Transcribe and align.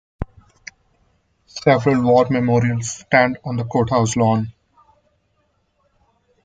Several 1.45 2.01
war 2.01 2.27
memorials 2.31 2.89
stand 2.91 3.37
on 3.45 3.57
the 3.57 3.65
Courthouse 3.65 4.15
lawn. 4.15 4.51